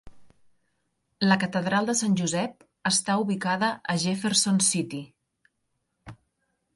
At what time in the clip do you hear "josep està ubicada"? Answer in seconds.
2.21-3.69